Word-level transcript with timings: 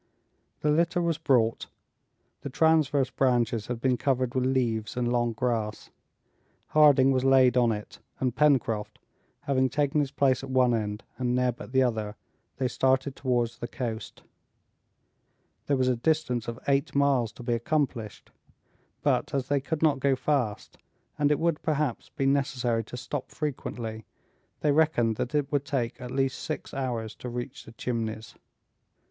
The 0.61 0.71
litter 0.71 0.99
was 0.99 1.19
brought; 1.19 1.67
the 2.41 2.49
transverse 2.49 3.11
branches 3.11 3.67
had 3.67 3.79
been 3.79 3.97
covered 3.97 4.33
with 4.33 4.47
leaves 4.47 4.97
and 4.97 5.13
long 5.13 5.31
grass. 5.33 5.91
Harding 6.69 7.11
was 7.11 7.23
laid 7.23 7.55
on 7.55 7.71
it, 7.71 7.99
and 8.19 8.35
Pencroft, 8.35 8.97
having 9.41 9.69
taken 9.69 9.99
his 9.99 10.09
place 10.09 10.43
at 10.43 10.49
one 10.49 10.73
end 10.73 11.03
and 11.19 11.35
Neb 11.35 11.61
at 11.61 11.71
the 11.71 11.83
other, 11.83 12.15
they 12.57 12.67
started 12.67 13.15
towards 13.15 13.59
the 13.59 13.67
coast. 13.67 14.23
There 15.67 15.77
was 15.77 15.87
a 15.87 15.95
distance 15.97 16.47
of 16.47 16.57
eight 16.67 16.95
miles 16.95 17.31
to 17.33 17.43
be 17.43 17.53
accomplished; 17.53 18.31
but, 19.03 19.35
as 19.35 19.49
they 19.49 19.61
could 19.61 19.83
not 19.83 19.99
go 19.99 20.15
fast, 20.15 20.79
and 21.19 21.29
it 21.31 21.37
would 21.37 21.61
perhaps 21.61 22.09
be 22.09 22.25
necessary 22.25 22.83
to 22.85 22.97
stop 22.97 23.29
frequently, 23.29 24.05
they 24.61 24.71
reckoned 24.71 25.17
that 25.17 25.35
it 25.35 25.51
would 25.51 25.63
take 25.63 26.01
at 26.01 26.09
least 26.09 26.39
six 26.39 26.73
hours 26.73 27.13
to 27.17 27.29
reach 27.29 27.65
the 27.65 27.71
Chimneys. 27.73 28.33